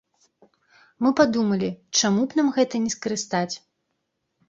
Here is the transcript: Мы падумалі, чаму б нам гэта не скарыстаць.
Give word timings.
Мы 1.03 1.09
падумалі, 1.19 1.71
чаму 2.01 2.21
б 2.33 2.43
нам 2.43 2.53
гэта 2.59 2.85
не 2.89 2.99
скарыстаць. 2.99 3.49